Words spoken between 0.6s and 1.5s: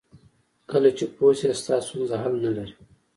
کله چې پوه شې